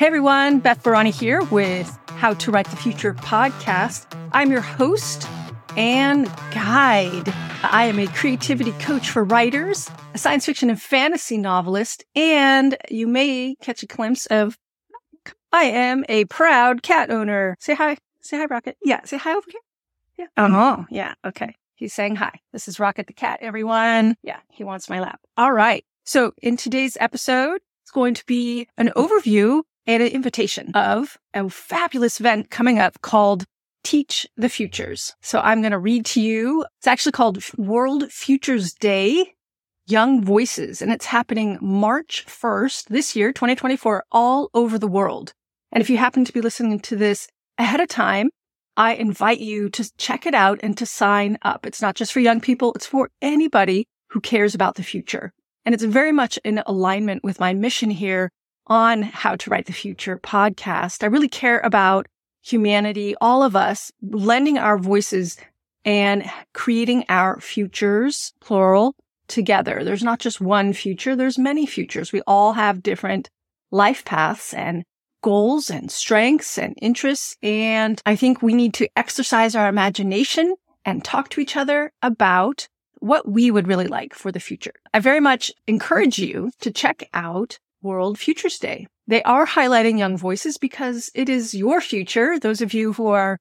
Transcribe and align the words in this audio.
Hey 0.00 0.06
everyone, 0.06 0.60
Beth 0.60 0.82
Barany 0.82 1.12
here 1.12 1.42
with 1.50 1.94
How 2.06 2.32
to 2.32 2.50
Write 2.50 2.70
the 2.70 2.76
Future 2.76 3.12
podcast. 3.12 4.06
I'm 4.32 4.50
your 4.50 4.62
host 4.62 5.28
and 5.76 6.24
guide. 6.52 7.28
I 7.62 7.84
am 7.84 7.98
a 7.98 8.06
creativity 8.06 8.72
coach 8.72 9.10
for 9.10 9.22
writers, 9.22 9.90
a 10.14 10.18
science 10.18 10.46
fiction 10.46 10.70
and 10.70 10.80
fantasy 10.80 11.36
novelist, 11.36 12.02
and 12.14 12.78
you 12.90 13.08
may 13.08 13.56
catch 13.60 13.82
a 13.82 13.86
glimpse 13.86 14.24
of 14.24 14.56
I 15.52 15.64
am 15.64 16.06
a 16.08 16.24
proud 16.24 16.82
cat 16.82 17.10
owner. 17.10 17.58
Say 17.60 17.74
hi. 17.74 17.98
Say 18.22 18.38
hi, 18.38 18.46
Rocket. 18.46 18.78
Yeah, 18.82 19.04
say 19.04 19.18
hi 19.18 19.32
over 19.34 19.50
here. 19.50 19.60
Yeah. 20.16 20.26
Oh, 20.38 20.86
yeah. 20.88 21.12
Okay. 21.26 21.54
He's 21.74 21.92
saying 21.92 22.16
hi. 22.16 22.40
This 22.54 22.68
is 22.68 22.80
Rocket 22.80 23.06
the 23.06 23.12
cat, 23.12 23.40
everyone. 23.42 24.16
Yeah, 24.22 24.40
he 24.50 24.64
wants 24.64 24.88
my 24.88 25.00
lap. 25.00 25.20
All 25.36 25.52
right. 25.52 25.84
So 26.04 26.32
in 26.40 26.56
today's 26.56 26.96
episode, 26.98 27.60
it's 27.82 27.90
going 27.90 28.14
to 28.14 28.24
be 28.24 28.66
an 28.78 28.92
overview 28.96 29.60
an 29.90 30.02
invitation 30.02 30.70
of 30.74 31.18
a 31.34 31.48
fabulous 31.50 32.20
event 32.20 32.50
coming 32.50 32.78
up 32.78 33.00
called 33.02 33.44
Teach 33.82 34.26
the 34.36 34.48
Futures. 34.48 35.14
So 35.20 35.40
I'm 35.40 35.62
going 35.62 35.72
to 35.72 35.78
read 35.78 36.06
to 36.06 36.20
you. 36.20 36.64
It's 36.78 36.86
actually 36.86 37.12
called 37.12 37.42
World 37.56 38.10
Futures 38.10 38.72
Day 38.72 39.34
Young 39.86 40.22
Voices, 40.22 40.80
and 40.80 40.92
it's 40.92 41.06
happening 41.06 41.58
March 41.60 42.24
1st 42.28 42.84
this 42.84 43.16
year, 43.16 43.32
2024, 43.32 44.04
all 44.12 44.48
over 44.54 44.78
the 44.78 44.86
world. 44.86 45.32
And 45.72 45.80
if 45.82 45.90
you 45.90 45.96
happen 45.96 46.24
to 46.24 46.32
be 46.32 46.40
listening 46.40 46.78
to 46.80 46.94
this 46.94 47.26
ahead 47.58 47.80
of 47.80 47.88
time, 47.88 48.30
I 48.76 48.94
invite 48.94 49.40
you 49.40 49.68
to 49.70 49.90
check 49.96 50.26
it 50.26 50.34
out 50.34 50.60
and 50.62 50.78
to 50.78 50.86
sign 50.86 51.38
up. 51.42 51.66
It's 51.66 51.82
not 51.82 51.96
just 51.96 52.12
for 52.12 52.20
young 52.20 52.40
people. 52.40 52.72
It's 52.74 52.86
for 52.86 53.10
anybody 53.20 53.86
who 54.10 54.20
cares 54.20 54.54
about 54.54 54.76
the 54.76 54.84
future. 54.84 55.32
And 55.64 55.74
it's 55.74 55.84
very 55.84 56.12
much 56.12 56.38
in 56.44 56.62
alignment 56.66 57.24
with 57.24 57.40
my 57.40 57.52
mission 57.52 57.90
here 57.90 58.30
on 58.70 59.02
How 59.02 59.34
to 59.34 59.50
Write 59.50 59.66
the 59.66 59.72
Future 59.72 60.16
podcast. 60.16 61.02
I 61.02 61.06
really 61.08 61.28
care 61.28 61.58
about 61.58 62.06
humanity, 62.40 63.14
all 63.20 63.42
of 63.42 63.56
us 63.56 63.90
lending 64.00 64.56
our 64.56 64.78
voices 64.78 65.36
and 65.84 66.24
creating 66.54 67.04
our 67.08 67.40
futures, 67.40 68.32
plural, 68.40 68.94
together. 69.26 69.82
There's 69.82 70.02
not 70.02 70.20
just 70.20 70.40
one 70.40 70.72
future. 70.72 71.16
There's 71.16 71.38
many 71.38 71.66
futures. 71.66 72.12
We 72.12 72.22
all 72.26 72.52
have 72.52 72.82
different 72.82 73.28
life 73.70 74.04
paths 74.04 74.54
and 74.54 74.84
goals 75.22 75.70
and 75.70 75.90
strengths 75.90 76.58
and 76.58 76.74
interests. 76.80 77.36
And 77.42 78.00
I 78.06 78.16
think 78.16 78.40
we 78.40 78.54
need 78.54 78.74
to 78.74 78.88
exercise 78.96 79.54
our 79.54 79.68
imagination 79.68 80.54
and 80.84 81.04
talk 81.04 81.28
to 81.30 81.40
each 81.40 81.56
other 81.56 81.92
about 82.02 82.68
what 83.00 83.28
we 83.28 83.50
would 83.50 83.68
really 83.68 83.86
like 83.86 84.14
for 84.14 84.30
the 84.32 84.40
future. 84.40 84.74
I 84.92 84.98
very 84.98 85.20
much 85.20 85.52
encourage 85.66 86.18
you 86.18 86.50
to 86.60 86.70
check 86.70 87.08
out 87.14 87.58
World 87.82 88.18
Futures 88.18 88.58
Day. 88.58 88.86
They 89.06 89.22
are 89.22 89.46
highlighting 89.46 89.98
young 89.98 90.16
voices 90.16 90.56
because 90.58 91.10
it 91.14 91.28
is 91.28 91.54
your 91.54 91.80
future. 91.80 92.38
Those 92.38 92.60
of 92.60 92.72
you 92.72 92.92
who 92.92 93.08
are 93.08 93.38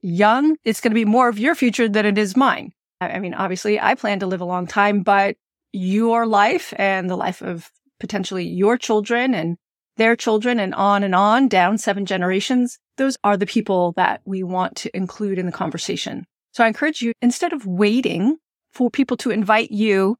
young, 0.00 0.56
it's 0.64 0.80
going 0.80 0.90
to 0.90 0.94
be 0.94 1.04
more 1.04 1.28
of 1.28 1.38
your 1.38 1.54
future 1.54 1.88
than 1.88 2.06
it 2.06 2.18
is 2.18 2.36
mine. 2.36 2.72
I 3.00 3.18
mean, 3.18 3.34
obviously 3.34 3.80
I 3.80 3.94
plan 3.94 4.20
to 4.20 4.26
live 4.26 4.40
a 4.40 4.46
long 4.46 4.66
time, 4.66 5.02
but 5.02 5.36
your 5.72 6.26
life 6.26 6.72
and 6.76 7.08
the 7.08 7.16
life 7.16 7.42
of 7.42 7.70
potentially 8.00 8.46
your 8.46 8.76
children 8.76 9.34
and 9.34 9.56
their 9.96 10.16
children 10.16 10.58
and 10.58 10.74
on 10.74 11.04
and 11.04 11.14
on 11.14 11.48
down 11.48 11.78
seven 11.78 12.06
generations, 12.06 12.78
those 12.96 13.16
are 13.22 13.36
the 13.36 13.46
people 13.46 13.92
that 13.96 14.20
we 14.24 14.42
want 14.42 14.76
to 14.76 14.96
include 14.96 15.38
in 15.38 15.46
the 15.46 15.52
conversation. 15.52 16.24
So 16.52 16.64
I 16.64 16.68
encourage 16.68 17.02
you, 17.02 17.12
instead 17.22 17.52
of 17.52 17.66
waiting 17.66 18.38
for 18.72 18.90
people 18.90 19.16
to 19.18 19.30
invite 19.30 19.70
you 19.70 20.16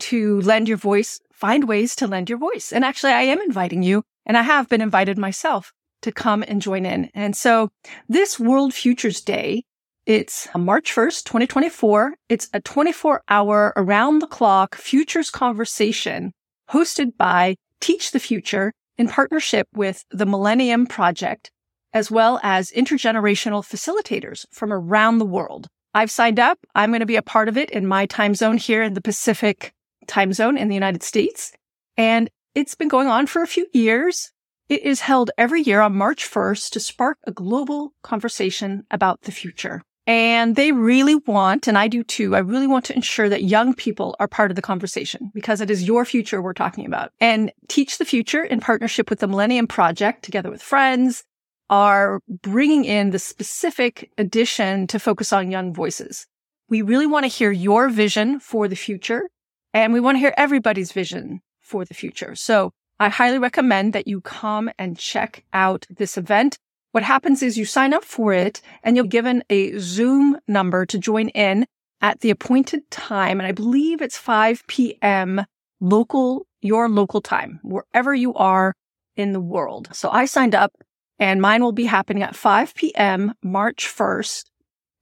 to 0.00 0.40
lend 0.40 0.68
your 0.68 0.76
voice, 0.76 1.20
find 1.32 1.68
ways 1.68 1.94
to 1.96 2.06
lend 2.06 2.28
your 2.28 2.38
voice. 2.38 2.72
And 2.72 2.84
actually, 2.84 3.12
I 3.12 3.22
am 3.22 3.40
inviting 3.40 3.82
you, 3.82 4.02
and 4.26 4.36
I 4.36 4.42
have 4.42 4.68
been 4.68 4.80
invited 4.80 5.18
myself 5.18 5.72
to 6.02 6.12
come 6.12 6.44
and 6.46 6.62
join 6.62 6.86
in. 6.86 7.10
And 7.14 7.36
so 7.36 7.70
this 8.08 8.38
World 8.38 8.74
Futures 8.74 9.20
Day, 9.20 9.64
it's 10.06 10.48
March 10.56 10.94
1st, 10.94 11.24
2024. 11.24 12.14
It's 12.28 12.48
a 12.52 12.60
24 12.60 13.22
hour 13.28 13.72
around 13.76 14.20
the 14.20 14.26
clock 14.26 14.74
futures 14.74 15.30
conversation 15.30 16.32
hosted 16.70 17.16
by 17.16 17.56
Teach 17.80 18.12
the 18.12 18.20
Future 18.20 18.72
in 18.96 19.08
partnership 19.08 19.68
with 19.74 20.04
the 20.10 20.26
Millennium 20.26 20.86
Project, 20.86 21.50
as 21.92 22.10
well 22.10 22.40
as 22.42 22.70
intergenerational 22.70 23.64
facilitators 23.64 24.46
from 24.52 24.72
around 24.72 25.18
the 25.18 25.24
world. 25.24 25.68
I've 25.92 26.10
signed 26.10 26.38
up. 26.38 26.58
I'm 26.74 26.90
going 26.90 27.00
to 27.00 27.06
be 27.06 27.16
a 27.16 27.22
part 27.22 27.48
of 27.48 27.56
it 27.56 27.70
in 27.70 27.86
my 27.86 28.06
time 28.06 28.34
zone 28.34 28.58
here 28.58 28.82
in 28.82 28.94
the 28.94 29.00
Pacific 29.00 29.72
time 30.10 30.32
zone 30.32 30.58
in 30.58 30.68
the 30.68 30.74
United 30.74 31.02
States. 31.02 31.52
And 31.96 32.28
it's 32.54 32.74
been 32.74 32.88
going 32.88 33.08
on 33.08 33.26
for 33.26 33.42
a 33.42 33.46
few 33.46 33.66
years. 33.72 34.32
It 34.68 34.82
is 34.82 35.00
held 35.00 35.30
every 35.38 35.62
year 35.62 35.80
on 35.80 35.96
March 35.96 36.28
1st 36.28 36.70
to 36.70 36.80
spark 36.80 37.18
a 37.26 37.32
global 37.32 37.92
conversation 38.02 38.84
about 38.90 39.22
the 39.22 39.32
future. 39.32 39.82
And 40.06 40.56
they 40.56 40.72
really 40.72 41.14
want, 41.14 41.68
and 41.68 41.78
I 41.78 41.86
do 41.86 42.02
too, 42.02 42.34
I 42.34 42.40
really 42.40 42.66
want 42.66 42.84
to 42.86 42.94
ensure 42.94 43.28
that 43.28 43.44
young 43.44 43.74
people 43.74 44.16
are 44.18 44.26
part 44.26 44.50
of 44.50 44.56
the 44.56 44.62
conversation 44.62 45.30
because 45.34 45.60
it 45.60 45.70
is 45.70 45.86
your 45.86 46.04
future 46.04 46.42
we're 46.42 46.52
talking 46.52 46.86
about. 46.86 47.12
And 47.20 47.52
Teach 47.68 47.98
the 47.98 48.04
Future 48.04 48.42
in 48.42 48.60
partnership 48.60 49.08
with 49.08 49.20
the 49.20 49.28
Millennium 49.28 49.66
Project, 49.66 50.24
together 50.24 50.50
with 50.50 50.62
friends, 50.62 51.22
are 51.68 52.20
bringing 52.28 52.84
in 52.84 53.10
the 53.10 53.18
specific 53.20 54.10
edition 54.18 54.88
to 54.88 54.98
focus 54.98 55.32
on 55.32 55.52
young 55.52 55.72
voices. 55.72 56.26
We 56.68 56.82
really 56.82 57.06
want 57.06 57.24
to 57.24 57.28
hear 57.28 57.52
your 57.52 57.88
vision 57.88 58.40
for 58.40 58.66
the 58.66 58.76
future 58.76 59.28
and 59.72 59.92
we 59.92 60.00
want 60.00 60.16
to 60.16 60.20
hear 60.20 60.34
everybody's 60.36 60.92
vision 60.92 61.40
for 61.60 61.84
the 61.84 61.94
future. 61.94 62.34
So 62.34 62.72
I 62.98 63.08
highly 63.08 63.38
recommend 63.38 63.92
that 63.92 64.06
you 64.06 64.20
come 64.20 64.70
and 64.78 64.98
check 64.98 65.44
out 65.52 65.86
this 65.88 66.18
event. 66.18 66.58
What 66.92 67.04
happens 67.04 67.42
is 67.42 67.56
you 67.56 67.64
sign 67.64 67.94
up 67.94 68.04
for 68.04 68.32
it 68.32 68.60
and 68.82 68.96
you're 68.96 69.06
given 69.06 69.44
a 69.48 69.78
Zoom 69.78 70.38
number 70.48 70.84
to 70.86 70.98
join 70.98 71.28
in 71.28 71.66
at 72.00 72.20
the 72.20 72.30
appointed 72.30 72.90
time. 72.90 73.38
And 73.38 73.46
I 73.46 73.52
believe 73.52 74.02
it's 74.02 74.18
5 74.18 74.66
p.m. 74.66 75.44
local, 75.80 76.46
your 76.60 76.88
local 76.88 77.20
time, 77.20 77.60
wherever 77.62 78.14
you 78.14 78.34
are 78.34 78.74
in 79.16 79.32
the 79.32 79.40
world. 79.40 79.88
So 79.92 80.10
I 80.10 80.24
signed 80.24 80.54
up 80.54 80.72
and 81.18 81.40
mine 81.40 81.62
will 81.62 81.72
be 81.72 81.84
happening 81.84 82.22
at 82.22 82.34
5 82.34 82.74
p.m. 82.74 83.34
March 83.42 83.86
1st, 83.86 84.44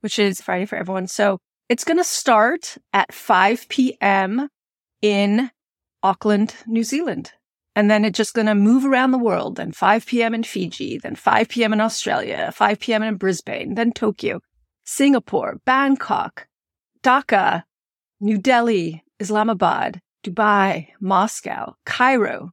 which 0.00 0.18
is 0.18 0.40
Friday 0.40 0.66
for 0.66 0.76
everyone. 0.76 1.06
So 1.06 1.38
it's 1.68 1.84
going 1.84 1.98
to 1.98 2.04
start 2.04 2.76
at 2.92 3.14
5 3.14 3.68
p.m. 3.68 4.48
in 5.02 5.50
Auckland, 6.02 6.54
New 6.66 6.84
Zealand. 6.84 7.32
And 7.74 7.90
then 7.90 8.04
it's 8.04 8.16
just 8.16 8.34
going 8.34 8.46
to 8.46 8.54
move 8.54 8.84
around 8.84 9.12
the 9.12 9.18
world. 9.18 9.56
Then 9.56 9.72
5 9.72 10.06
p.m. 10.06 10.34
in 10.34 10.42
Fiji, 10.42 10.98
then 10.98 11.14
5 11.14 11.48
p.m. 11.48 11.72
in 11.72 11.80
Australia, 11.80 12.50
5 12.52 12.80
p.m. 12.80 13.02
in 13.02 13.16
Brisbane, 13.16 13.74
then 13.74 13.92
Tokyo, 13.92 14.40
Singapore, 14.84 15.60
Bangkok, 15.64 16.48
Dhaka, 17.02 17.62
New 18.20 18.38
Delhi, 18.38 19.04
Islamabad, 19.20 20.00
Dubai, 20.24 20.88
Moscow, 21.00 21.76
Cairo, 21.86 22.50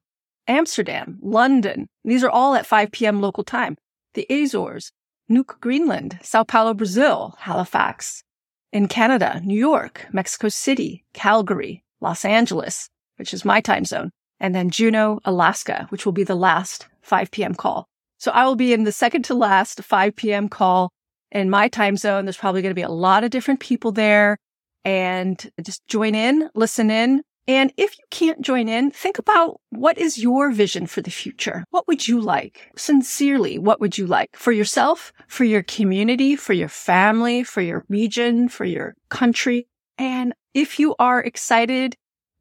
Amsterdam, 0.47 1.17
London. 1.21 1.87
These 2.03 2.23
are 2.23 2.29
all 2.29 2.53
at 2.55 2.67
5 2.67 2.91
p.m. 2.91 3.21
local 3.21 3.43
time. 3.43 3.77
The 4.13 4.27
Azores, 4.29 4.91
Nuuk, 5.29 5.59
Greenland, 5.59 6.19
Sao 6.21 6.43
Paulo, 6.43 6.73
Brazil, 6.73 7.35
Halifax, 7.39 8.23
in 8.71 8.87
Canada, 8.87 9.41
New 9.43 9.57
York, 9.57 10.05
Mexico 10.11 10.49
City, 10.49 11.05
Calgary, 11.13 11.84
Los 12.01 12.25
Angeles, 12.25 12.89
which 13.17 13.33
is 13.33 13.45
my 13.45 13.61
time 13.61 13.85
zone, 13.85 14.11
and 14.39 14.53
then 14.53 14.69
Juneau, 14.69 15.19
Alaska, 15.25 15.87
which 15.89 16.05
will 16.05 16.13
be 16.13 16.23
the 16.23 16.35
last 16.35 16.87
5 17.01 17.31
p.m. 17.31 17.55
call. 17.55 17.87
So 18.17 18.31
I 18.31 18.45
will 18.45 18.55
be 18.55 18.73
in 18.73 18.83
the 18.83 18.91
second 18.91 19.23
to 19.25 19.33
last 19.33 19.83
5 19.83 20.15
p.m. 20.15 20.49
call 20.49 20.91
in 21.31 21.49
my 21.49 21.67
time 21.67 21.97
zone. 21.97 22.25
There's 22.25 22.37
probably 22.37 22.61
going 22.61 22.71
to 22.71 22.75
be 22.75 22.81
a 22.81 22.89
lot 22.89 23.23
of 23.23 23.29
different 23.29 23.59
people 23.59 23.91
there 23.91 24.37
and 24.83 25.51
just 25.61 25.85
join 25.87 26.15
in, 26.15 26.49
listen 26.53 26.91
in, 26.91 27.21
and 27.47 27.71
if 27.77 27.97
you 27.97 28.03
can't 28.09 28.41
join 28.41 28.67
in, 28.67 28.89
think 28.89 29.19
about 29.19 29.61
what 29.69 29.99
is 29.99 30.17
your 30.17 30.51
vision 30.51 30.87
for 30.87 31.01
the 31.01 31.11
future? 31.11 31.63
What 31.69 31.87
would 31.87 32.07
you 32.07 32.19
like? 32.19 32.71
Sincerely, 32.75 33.59
what 33.59 33.79
would 33.79 33.97
you 33.99 34.07
like 34.07 34.35
for 34.35 34.51
yourself, 34.51 35.13
for 35.27 35.43
your 35.43 35.61
community, 35.61 36.35
for 36.35 36.53
your 36.53 36.69
family, 36.69 37.43
for 37.43 37.61
your 37.61 37.85
region, 37.87 38.49
for 38.49 38.65
your 38.65 38.95
country? 39.09 39.67
And 39.99 40.33
if 40.55 40.79
you 40.79 40.95
are 40.97 41.21
excited, 41.21 41.95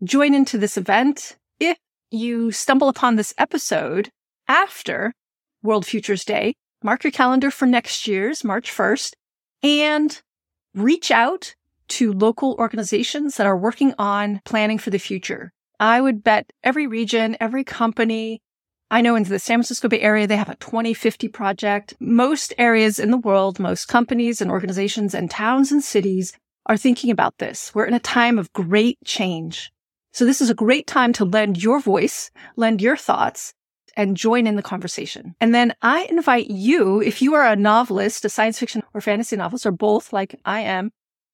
join 0.04 0.34
into 0.34 0.56
this 0.56 0.78
event. 0.78 1.36
If 1.58 1.76
you 2.12 2.52
stumble 2.52 2.88
upon 2.88 3.16
this 3.16 3.34
episode 3.36 4.08
after 4.46 5.12
World 5.64 5.84
Futures 5.84 6.24
Day, 6.24 6.54
mark 6.82 7.02
your 7.02 7.10
calendar 7.10 7.50
for 7.50 7.66
next 7.66 8.06
year's 8.06 8.44
March 8.44 8.70
1st 8.70 9.14
and 9.64 10.22
reach 10.74 11.10
out 11.10 11.56
to 11.88 12.12
local 12.12 12.54
organizations 12.58 13.36
that 13.36 13.48
are 13.48 13.56
working 13.56 13.92
on 13.98 14.40
planning 14.44 14.78
for 14.78 14.90
the 14.90 14.98
future. 14.98 15.50
I 15.80 16.00
would 16.00 16.22
bet 16.22 16.52
every 16.62 16.86
region, 16.86 17.36
every 17.40 17.64
company, 17.64 18.40
I 18.92 19.00
know 19.00 19.16
in 19.16 19.24
the 19.24 19.40
San 19.40 19.56
Francisco 19.56 19.88
Bay 19.88 20.00
Area, 20.00 20.28
they 20.28 20.36
have 20.36 20.48
a 20.48 20.54
2050 20.56 21.26
project. 21.28 21.94
Most 21.98 22.54
areas 22.58 23.00
in 23.00 23.10
the 23.10 23.18
world, 23.18 23.58
most 23.58 23.86
companies 23.88 24.40
and 24.40 24.52
organizations 24.52 25.14
and 25.14 25.28
towns 25.28 25.72
and 25.72 25.82
cities 25.82 26.32
are 26.66 26.76
thinking 26.76 27.10
about 27.10 27.38
this. 27.38 27.74
We're 27.74 27.86
in 27.86 27.94
a 27.94 28.00
time 28.00 28.38
of 28.38 28.52
great 28.52 28.98
change. 29.04 29.72
So 30.12 30.24
this 30.24 30.40
is 30.40 30.50
a 30.50 30.54
great 30.54 30.86
time 30.86 31.12
to 31.14 31.24
lend 31.24 31.62
your 31.62 31.80
voice, 31.80 32.30
lend 32.56 32.80
your 32.80 32.96
thoughts, 32.96 33.52
and 33.96 34.16
join 34.16 34.46
in 34.46 34.56
the 34.56 34.62
conversation. 34.62 35.34
And 35.40 35.54
then 35.54 35.74
I 35.82 36.04
invite 36.04 36.50
you, 36.50 37.00
if 37.00 37.22
you 37.22 37.34
are 37.34 37.46
a 37.46 37.56
novelist, 37.56 38.24
a 38.24 38.28
science 38.28 38.58
fiction 38.58 38.82
or 38.92 39.00
fantasy 39.00 39.36
novelist, 39.36 39.66
or 39.66 39.72
both 39.72 40.12
like 40.12 40.38
I 40.44 40.60
am, 40.60 40.90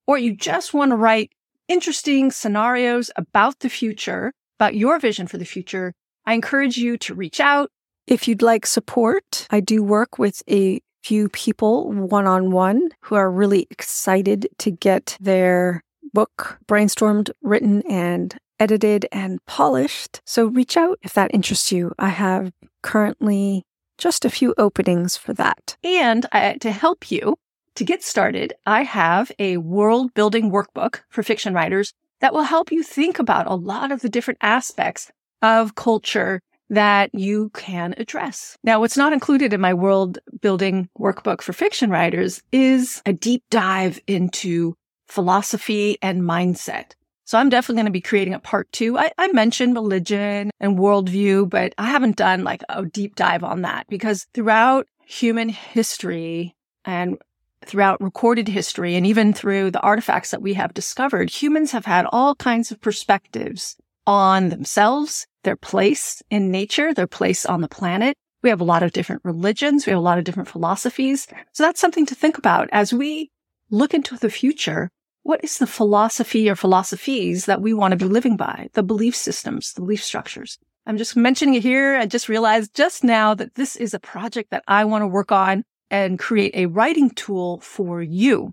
or 0.06 0.18
you 0.18 0.34
just 0.34 0.74
want 0.74 0.90
to 0.90 0.96
write 0.96 1.32
interesting 1.68 2.30
scenarios 2.30 3.10
about 3.16 3.60
the 3.60 3.70
future, 3.70 4.32
about 4.58 4.74
your 4.74 4.98
vision 4.98 5.26
for 5.26 5.38
the 5.38 5.44
future, 5.44 5.94
I 6.26 6.34
encourage 6.34 6.76
you 6.76 6.98
to 6.98 7.14
reach 7.14 7.40
out. 7.40 7.70
If 8.06 8.26
you'd 8.26 8.42
like 8.42 8.66
support, 8.66 9.46
I 9.50 9.60
do 9.60 9.82
work 9.82 10.18
with 10.18 10.42
a 10.50 10.80
few 11.02 11.28
people 11.28 11.90
one 11.92 12.26
on 12.26 12.50
one 12.50 12.90
who 13.00 13.14
are 13.14 13.30
really 13.30 13.66
excited 13.70 14.48
to 14.58 14.70
get 14.70 15.16
their 15.20 15.82
book 16.12 16.58
brainstormed, 16.66 17.30
written, 17.42 17.82
and 17.88 18.36
edited 18.58 19.06
and 19.10 19.44
polished. 19.46 20.20
So 20.24 20.46
reach 20.46 20.76
out 20.76 20.98
if 21.02 21.14
that 21.14 21.32
interests 21.32 21.72
you. 21.72 21.92
I 21.98 22.08
have 22.08 22.52
currently 22.82 23.64
just 23.98 24.24
a 24.24 24.30
few 24.30 24.54
openings 24.58 25.16
for 25.16 25.32
that. 25.34 25.76
And 25.82 26.26
uh, 26.32 26.54
to 26.60 26.70
help 26.70 27.10
you 27.10 27.36
to 27.74 27.84
get 27.84 28.02
started, 28.02 28.52
I 28.66 28.82
have 28.82 29.32
a 29.38 29.58
world 29.58 30.12
building 30.14 30.50
workbook 30.50 31.00
for 31.08 31.22
fiction 31.22 31.54
writers 31.54 31.92
that 32.20 32.34
will 32.34 32.42
help 32.42 32.70
you 32.70 32.82
think 32.82 33.18
about 33.18 33.46
a 33.46 33.54
lot 33.54 33.92
of 33.92 34.02
the 34.02 34.08
different 34.08 34.38
aspects 34.42 35.10
of 35.42 35.74
culture 35.74 36.40
that 36.70 37.10
you 37.12 37.50
can 37.50 37.94
address. 37.98 38.56
Now, 38.64 38.80
what's 38.80 38.96
not 38.96 39.12
included 39.12 39.52
in 39.52 39.60
my 39.60 39.74
world 39.74 40.18
building 40.40 40.88
workbook 40.98 41.42
for 41.42 41.52
fiction 41.52 41.90
writers 41.90 42.42
is 42.52 43.02
a 43.04 43.12
deep 43.12 43.42
dive 43.50 44.00
into 44.06 44.74
philosophy 45.08 45.98
and 46.00 46.22
mindset. 46.22 46.92
So 47.24 47.38
I'm 47.38 47.48
definitely 47.48 47.76
going 47.76 47.86
to 47.86 47.92
be 47.92 48.00
creating 48.00 48.34
a 48.34 48.40
part 48.40 48.70
two. 48.72 48.98
I, 48.98 49.12
I, 49.18 49.28
mentioned 49.28 49.74
religion 49.74 50.50
and 50.58 50.78
worldview, 50.78 51.48
but 51.48 51.74
I 51.78 51.88
haven't 51.88 52.16
done 52.16 52.42
like 52.42 52.62
a 52.68 52.84
deep 52.84 53.14
dive 53.14 53.44
on 53.44 53.62
that 53.62 53.86
because 53.88 54.26
throughout 54.34 54.86
human 55.04 55.48
history 55.48 56.56
and 56.84 57.18
throughout 57.64 58.00
recorded 58.00 58.48
history 58.48 58.96
and 58.96 59.06
even 59.06 59.32
through 59.32 59.70
the 59.70 59.80
artifacts 59.80 60.30
that 60.30 60.42
we 60.42 60.54
have 60.54 60.74
discovered, 60.74 61.30
humans 61.30 61.72
have 61.72 61.84
had 61.84 62.06
all 62.10 62.34
kinds 62.34 62.70
of 62.72 62.80
perspectives 62.80 63.76
on 64.10 64.48
themselves, 64.48 65.24
their 65.44 65.54
place 65.54 66.20
in 66.30 66.50
nature, 66.50 66.92
their 66.92 67.06
place 67.06 67.46
on 67.46 67.60
the 67.60 67.68
planet. 67.68 68.16
We 68.42 68.50
have 68.50 68.60
a 68.60 68.64
lot 68.64 68.82
of 68.82 68.90
different 68.90 69.22
religions. 69.24 69.86
We 69.86 69.90
have 69.90 70.00
a 70.00 70.02
lot 70.02 70.18
of 70.18 70.24
different 70.24 70.48
philosophies. 70.48 71.28
So 71.52 71.62
that's 71.62 71.80
something 71.80 72.06
to 72.06 72.16
think 72.16 72.36
about 72.36 72.68
as 72.72 72.92
we 72.92 73.30
look 73.70 73.94
into 73.94 74.16
the 74.16 74.28
future 74.28 74.90
what 75.22 75.44
is 75.44 75.58
the 75.58 75.66
philosophy 75.66 76.48
or 76.48 76.56
philosophies 76.56 77.44
that 77.44 77.60
we 77.60 77.74
want 77.74 77.92
to 77.92 77.96
be 77.96 78.06
living 78.06 78.36
by? 78.36 78.68
The 78.72 78.82
belief 78.82 79.14
systems, 79.14 79.74
the 79.74 79.82
belief 79.82 80.02
structures. 80.02 80.58
I'm 80.86 80.96
just 80.96 81.14
mentioning 81.14 81.54
it 81.54 81.62
here. 81.62 81.94
I 81.96 82.06
just 82.06 82.28
realized 82.28 82.74
just 82.74 83.04
now 83.04 83.34
that 83.34 83.54
this 83.54 83.76
is 83.76 83.92
a 83.92 84.00
project 84.00 84.50
that 84.50 84.64
I 84.66 84.86
want 84.86 85.02
to 85.02 85.06
work 85.06 85.30
on 85.30 85.62
and 85.90 86.18
create 86.18 86.56
a 86.56 86.66
writing 86.66 87.10
tool 87.10 87.60
for 87.60 88.02
you. 88.02 88.52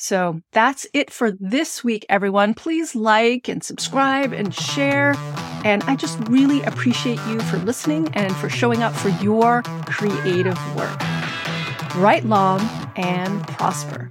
So 0.00 0.40
that's 0.52 0.86
it 0.94 1.10
for 1.10 1.30
this 1.30 1.84
week, 1.84 2.06
everyone. 2.08 2.54
Please 2.54 2.94
like 2.94 3.48
and 3.48 3.62
subscribe 3.62 4.32
and 4.32 4.54
share. 4.54 5.14
And 5.62 5.82
I 5.82 5.94
just 5.94 6.18
really 6.26 6.62
appreciate 6.62 7.20
you 7.28 7.38
for 7.40 7.58
listening 7.58 8.08
and 8.14 8.34
for 8.36 8.48
showing 8.48 8.82
up 8.82 8.94
for 8.94 9.10
your 9.22 9.60
creative 9.84 10.56
work. 10.74 10.98
Write 11.96 12.24
long 12.24 12.62
and 12.96 13.46
prosper. 13.46 14.08